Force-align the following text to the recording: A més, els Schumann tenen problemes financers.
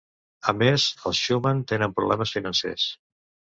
A 0.51 0.55
més, 0.61 0.85
els 1.09 1.19
Schumann 1.25 1.61
tenen 1.73 1.95
problemes 2.01 2.35
financers. 2.39 2.91